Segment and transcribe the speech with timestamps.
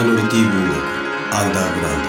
[0.00, 0.76] マイノリティ文学
[1.34, 2.08] アンダーグラウンド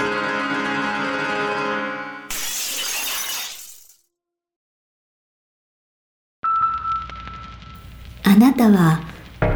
[8.23, 9.01] あなたは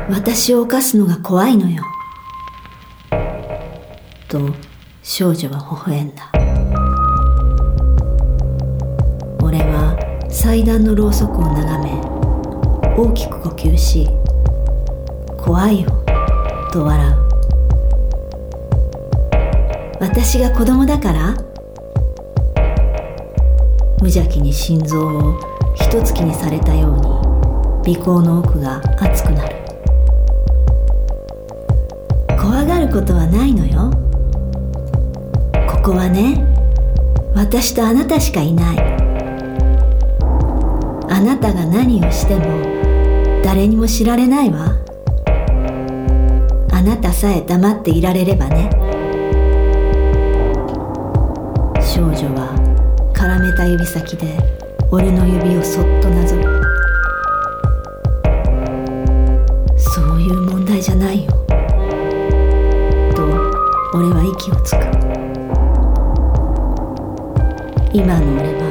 [0.09, 1.81] 私を犯すのが怖いのよ。
[4.27, 4.53] と
[5.01, 6.29] 少女は微笑んだ。
[9.41, 9.97] 俺は
[10.29, 11.89] 祭壇のろうそくを眺め、
[12.97, 14.09] 大きく呼吸し、
[15.37, 16.03] 怖いよ、
[16.73, 17.24] と笑う。
[20.07, 21.35] 私が子供だから？
[23.99, 25.39] 無邪気に心臓を
[25.73, 29.55] 一突きにされたように鼻孔の奥が熱くなる。
[32.39, 33.91] 怖がることはないのよ。
[35.67, 36.45] ここはね
[37.33, 38.79] 私とあなたしかいない。
[41.09, 42.43] あなたが何をしても
[43.43, 44.77] 誰にも知られないわ。
[46.71, 48.84] あなたさえ黙っていられればね。
[51.95, 52.51] 少女は
[53.13, 54.37] 絡めた指先で
[54.91, 56.43] 俺の指をそっとなぞる。
[59.77, 61.31] そういう問題じゃないよ。
[63.15, 63.23] と
[63.97, 64.79] 俺は息をつく。
[67.93, 68.65] 今の俺は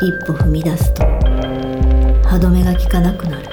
[0.00, 1.02] 一歩踏み出すと
[2.22, 3.48] 歯止めが効かなくなる。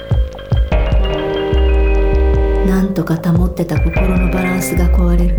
[2.68, 5.36] なんとか保ってた心のバランスが壊れる。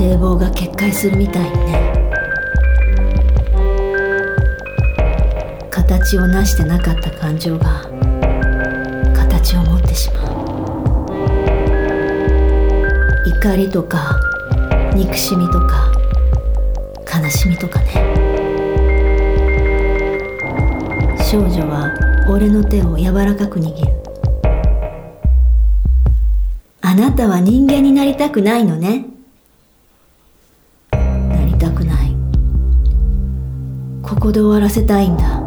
[0.00, 1.92] 堤防が決壊するみたいね。
[5.70, 7.82] 形を成してなかった感情が
[9.12, 10.26] 形を持ってしまう。
[13.28, 14.18] 怒りとか
[14.94, 15.92] 憎しみとか
[17.22, 17.92] 悲しみとかね。
[21.30, 21.94] 少女は
[22.26, 23.92] 俺の手を柔らかく握る。
[26.80, 29.09] あなたは人間になりたくないのね。
[34.10, 35.40] ここで終わらせたいんだ。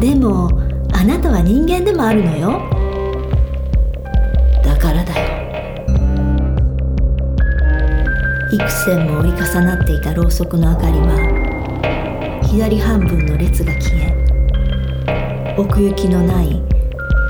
[0.00, 0.48] でも
[0.94, 2.62] あなたは人間でもあるのよ。
[4.64, 5.26] だからだよ。
[8.50, 11.18] 幾千も折り重なっていたろうそくの明かりは
[12.50, 16.62] 左半分の列が消え奥行きのない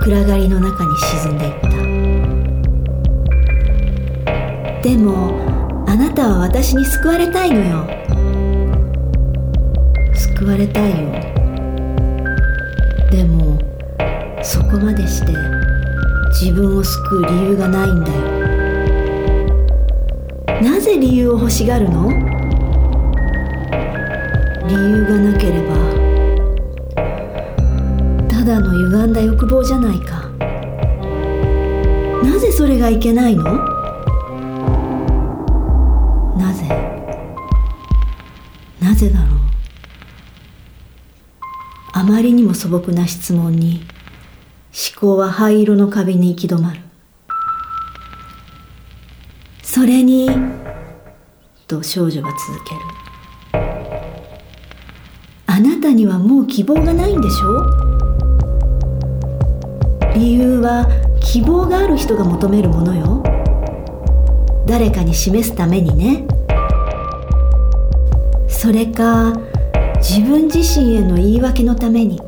[0.05, 1.61] 暗がりの中に沈んでいっ
[4.81, 4.89] た。
[4.89, 8.06] でもあなたは私に救われたいのよ。
[10.47, 10.97] 救われたいよ。
[13.11, 13.59] でも
[14.45, 15.33] そこまでして
[16.41, 18.21] 自分を救う理由がないんだよ。
[20.63, 22.11] なぜ理由を欲しがるの？
[24.69, 25.75] 理由がなければ
[28.29, 30.29] ただの歪んだ欲望じゃないか。
[32.23, 33.43] なぜそれがいけないの？
[36.37, 36.69] なぜ？
[38.81, 39.36] なぜだろう？
[42.57, 43.87] 素朴な質問に
[44.73, 46.81] 思考は灰色の壁に行き止まる。
[49.63, 50.29] それに
[51.69, 52.81] と少女は続ける。
[55.47, 57.63] あなたにはもう希望がないんでしょ？
[60.15, 60.87] 理由は
[61.21, 63.23] 希望がある人が求めるものよ。
[64.67, 66.27] 誰かに示すためにね。
[68.49, 69.35] それか
[69.99, 72.21] 自分自身への言い訳のために。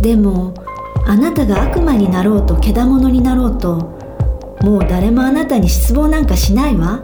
[0.00, 0.54] でも
[1.06, 3.98] あなたが悪魔になろうと獣になろうと
[4.62, 7.02] もう誰もあなたに失望なんかしないわ。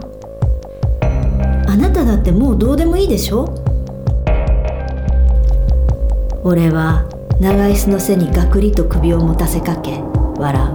[1.67, 3.45] あなただってもうどうでもいいでしょ？
[6.43, 7.07] 俺は
[7.39, 9.99] 長椅子の背にガクリと首を持たせかけ
[10.37, 10.73] 笑う。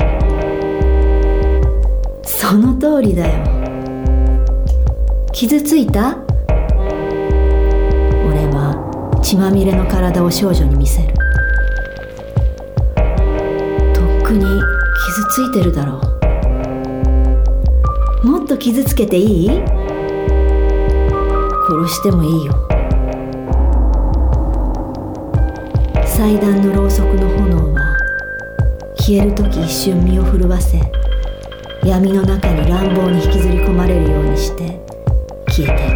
[2.25, 3.45] その通りだよ。
[5.33, 6.19] 傷ついた？
[8.27, 11.15] 俺は血まみれの体を少女に見せる。
[15.35, 15.99] ついてるだろ
[18.23, 18.27] う。
[18.27, 19.49] もっと傷つけていい？
[19.49, 19.63] 殺
[21.89, 22.53] してもいいよ。
[26.05, 27.97] 祭壇のろうそくの炎は
[28.99, 30.79] 消える時一瞬身を震わせ
[31.83, 34.79] 闇の中に乱暴に引きずり込まれるようにして
[35.49, 35.93] 消えていく。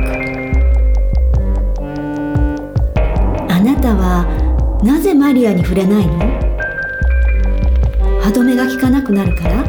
[3.52, 4.24] あなたは
[4.82, 6.45] なぜマリアに触れないの？
[8.26, 9.64] 歯止めが効かなくなるから？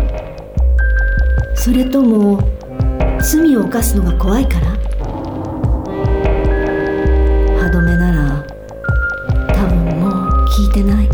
[1.54, 2.42] それとも
[3.21, 4.71] 罪を犯すのが怖いから？
[7.56, 8.44] 歯止めなら
[9.54, 10.12] 多分もう
[10.44, 11.09] 効いてない。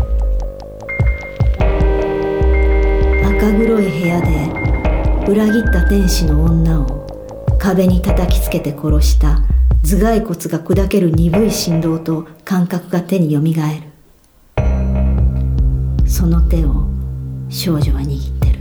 [3.36, 4.26] 赤黒い部屋で
[5.30, 7.06] 裏切った天使の女を
[7.58, 9.42] 壁に叩きつけて殺した
[9.82, 13.82] 頭蓋骨が砕ける鈍い振動と感覚が手によみがえる。
[16.08, 16.93] その手を
[17.56, 18.58] 少女は握ってる。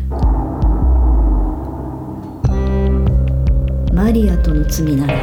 [3.92, 5.18] マリアとの罪なら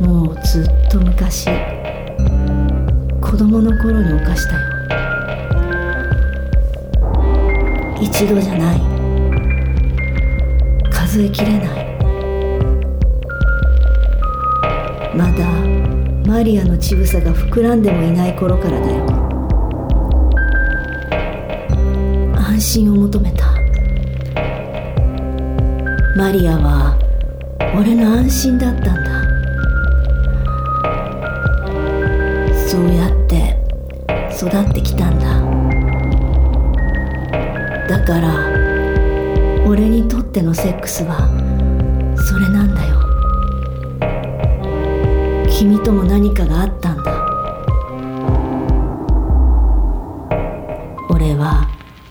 [0.00, 1.48] もうずっと昔
[3.20, 4.60] 子供の頃に犯したよ。
[8.02, 8.80] 一度じゃない。
[10.90, 11.86] 数えきれない。
[15.16, 15.48] まだ
[16.26, 19.25] マリアの乳房が膨らんでもいない頃からだよ。
[22.66, 23.52] 安心を求めた。
[26.16, 26.98] マリアは
[27.78, 29.22] 俺の安心だったんだ。
[32.68, 33.56] そうやって
[34.34, 35.26] 育ってきたんだ。
[37.86, 38.50] だから
[39.64, 41.28] 俺にとってのセックスは
[42.16, 42.96] それなんだよ。
[45.48, 46.95] 君とも何かがあったんだ。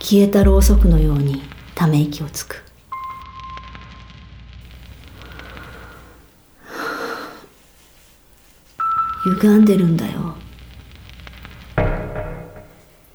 [0.07, 1.42] 消えたろうそくのように
[1.74, 2.63] ため息をつく。
[9.42, 10.36] 歪んでるんだよ。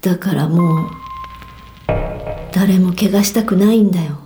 [0.01, 0.91] だからもう
[2.53, 4.19] 誰も怪我したくないんだよ。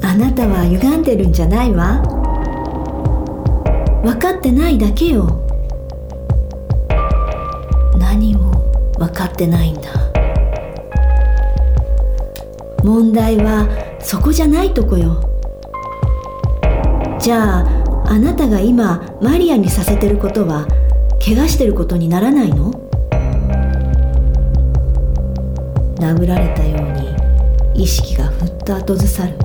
[0.00, 2.00] あなたは歪んでるんじゃないわ。
[4.02, 5.45] 分かってないだけよ。
[8.98, 9.90] 分かってないんだ。
[12.82, 13.66] 問題は
[14.00, 15.20] そこじゃないとこよ。
[17.18, 17.66] じゃあ
[18.08, 20.66] あなたが今マリアにさせてることは
[21.24, 22.70] 怪我してることにならないの？
[25.98, 26.80] 殴られたよう
[27.74, 29.36] に意識がふっと後ずさる。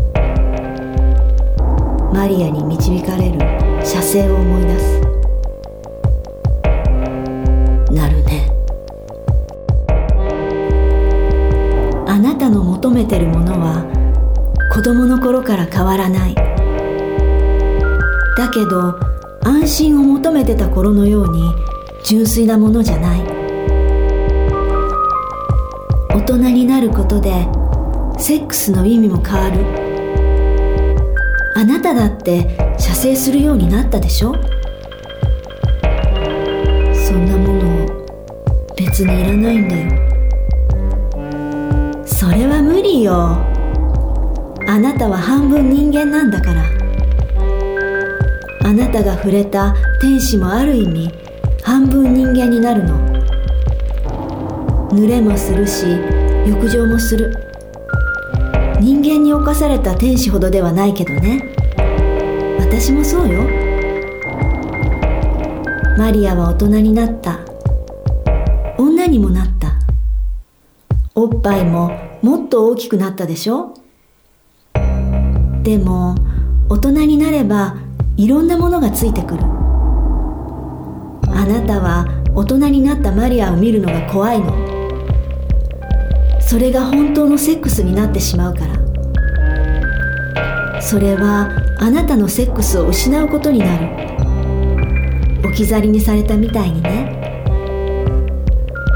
[2.14, 3.40] マリアに導かれる
[3.84, 5.11] 射精を思い出す。
[13.02, 13.84] めてるものは
[14.72, 16.36] 子供の頃から変わらない。
[16.36, 16.44] だ
[18.50, 19.00] けど
[19.44, 21.52] 安心を求めてた頃のように
[22.04, 23.22] 純粋なものじゃない。
[26.10, 27.32] 大人になることで
[28.20, 29.66] セックスの意味も変わる。
[31.56, 34.36] あなただって射精するようになったでしょ？
[36.94, 37.88] そんなもの
[38.76, 40.11] 別にいらないんだよ。
[42.22, 43.44] それは無理よ。
[44.68, 46.62] あなたは半分人間なんだから。
[48.64, 51.12] あなたが触れた天使もある意味
[51.64, 52.96] 半分人間になるの。
[54.92, 55.98] 濡れもするし
[56.46, 57.34] 浴場もする。
[58.80, 61.56] 人間に侵された天使ほどではないけどね。
[62.60, 63.42] 私もそうよ。
[65.98, 67.40] マリアは大人になった。
[68.78, 69.72] 女にもなった。
[71.16, 73.74] おっぱいももっと大きくなったでしょ？
[75.64, 76.16] でも
[76.70, 77.76] 大人になれば
[78.16, 79.44] いろんなものがついてくる。
[79.44, 79.48] あ
[81.46, 84.54] なたは大人になったマリアを見るのが怖いの。
[86.40, 88.76] それが本当のセックスになってしまうから。
[90.82, 91.50] それは
[91.80, 93.88] あなたのセックスを失うことになる。
[95.44, 97.18] 置き去りにされたみたいにね。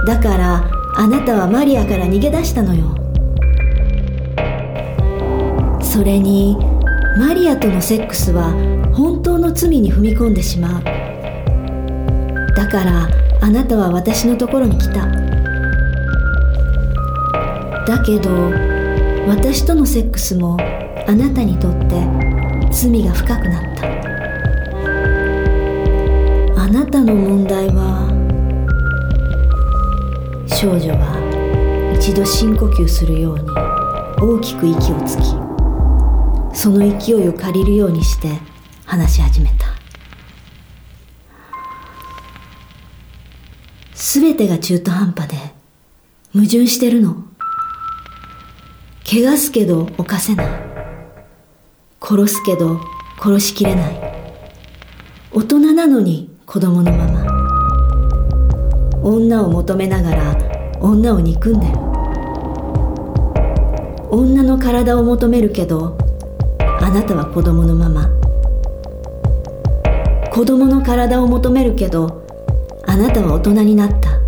[0.05, 2.95] だからあなたはマリアから逃げ出したのよ。
[5.95, 6.57] それに
[7.17, 8.51] マリアとのセックスは
[8.93, 10.83] 本当の罪に踏み込んでしまう。
[12.53, 13.07] だから
[13.39, 15.07] あなたは私のところに来た。
[17.85, 18.29] だけど
[19.25, 20.57] 私とのセックスも
[21.07, 22.05] あなたにとって
[22.73, 23.87] 罪が深くなった。
[26.61, 28.09] あなたの問題は
[30.45, 33.45] 少女は一度深呼吸するように
[34.21, 35.44] 大きく息をつき
[36.55, 38.29] その勢いを借りるようにして
[38.85, 39.65] 話し始めた。
[43.93, 45.35] 全てが中途半端で
[46.33, 47.17] 矛盾してるの。
[49.03, 50.47] 汚すけど犯せない。
[52.01, 52.79] 殺すけど
[53.21, 54.15] 殺しきれない。
[55.33, 57.25] 大人なのに子供のまま。
[59.03, 60.37] 女を求めながら
[60.79, 61.73] 女を憎んでる。
[64.09, 66.04] 女の体を求めるけど
[66.81, 68.09] あなたは子供のまま。
[70.31, 72.25] 子供の体を求めるけど
[72.85, 74.19] あなたは大人になった。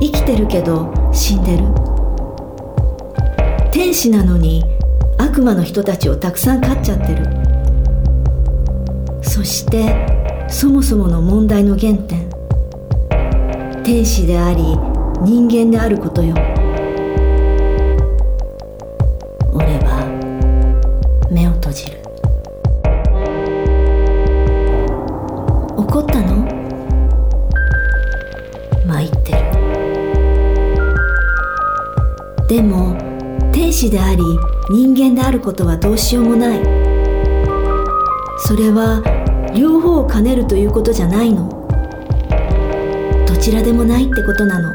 [0.00, 1.64] 生きてるけど死んでる。
[3.70, 4.64] 天使なのに
[5.18, 7.24] 悪魔の人たちをたくさん飼っちゃってる。
[9.22, 9.94] そして
[10.48, 12.30] そもそもの問題の原点。
[13.84, 14.62] 天使であり
[15.22, 16.34] 人間であることよ。
[21.76, 21.98] じる。
[25.76, 26.46] 怒ったの？
[28.86, 29.38] 参ってる。
[32.48, 32.96] でも
[33.52, 34.22] 天使であり
[34.70, 36.62] 人間であることはどうしようもない。
[38.38, 39.02] それは
[39.54, 41.50] 両方を兼ねるということじゃないの。
[43.26, 44.72] どちらでもないってことなの。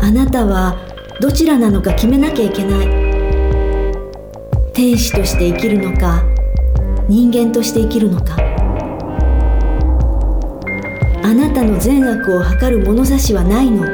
[0.00, 0.76] あなたは
[1.20, 3.15] どちらなのか決めなきゃいけない。
[4.76, 6.22] 天使として生きるのか
[7.08, 8.36] 人間として生きるのか。
[11.22, 13.86] あなたの善悪を測る物差しはないの。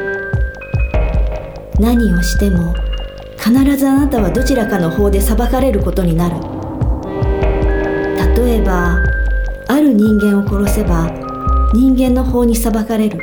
[1.79, 2.73] 何をしても
[3.37, 6.35] 必ずあなたはどちらかの方で裁かれることになる。
[8.35, 9.01] 例えば
[9.69, 11.09] ある人間を殺せば
[11.73, 13.19] 人間の方に裁かれる。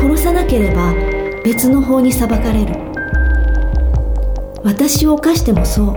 [0.00, 0.94] 殺さなければ
[1.44, 2.89] 別の方に裁かれる。
[4.62, 5.94] 私を犯してもそう。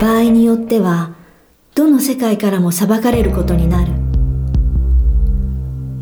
[0.00, 1.14] 場合によっては
[1.74, 3.92] どの世界からも裁かれることになる。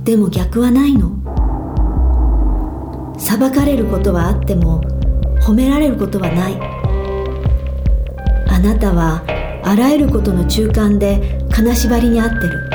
[0.05, 1.11] でも逆はないの。
[3.19, 4.83] 裁かれることはあっても
[5.41, 6.61] 褒められることはない。
[8.49, 9.25] あなたは
[9.65, 12.71] あらゆることの中間で金縛りに合ってる。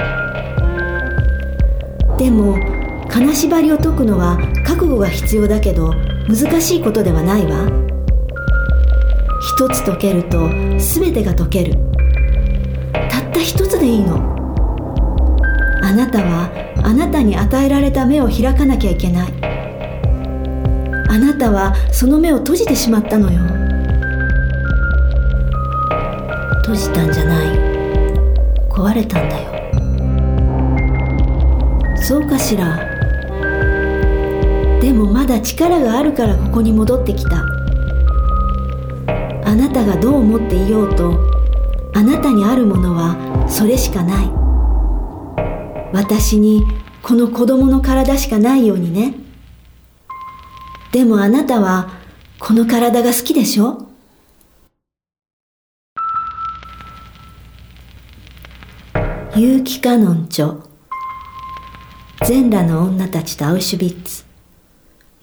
[2.18, 2.58] でも
[3.08, 5.94] 金縛りを解くのは覚悟が必要だけど
[6.28, 7.68] 難しいことではないわ。
[9.58, 11.74] 一つ解けると全てが解ける。
[13.10, 14.18] たった一つでいいの。
[15.84, 16.50] あなたは
[16.84, 19.34] あなたに与えられた目を開かなきゃいけない。
[21.10, 23.40] あなたはその目を閉じてしまったのよ。
[26.62, 27.48] 閉じたんじゃない。
[28.70, 29.52] 壊れたんだよ。
[31.98, 32.91] そうかしら。
[34.82, 37.46] でもまだ力があるからここに戻ってきた。
[39.46, 41.20] あなたがどう思っていようと
[41.94, 43.16] あなたにあるものは
[43.48, 44.30] それしかない。
[45.94, 46.64] 私に
[47.04, 49.14] この子供の体しかないようにね。
[50.92, 51.90] でもあなたは
[52.40, 53.88] この体が好きでしょ？
[59.34, 60.56] 結城カノン著。
[62.26, 64.31] 全裸の女たちとアウシュビッツ。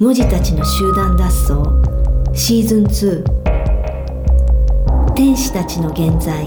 [0.00, 1.54] 文字たちの集団脱走。
[2.32, 3.24] シーズン2
[5.14, 6.46] 天使たちの現在。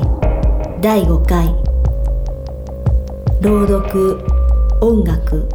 [0.79, 1.53] 第5回。
[3.41, 4.23] 朗読。
[4.79, 5.49] 音楽。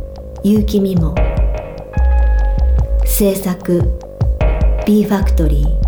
[0.44, 1.14] 結城美も。
[3.06, 3.80] 制作。
[4.84, 5.85] B ファクトリー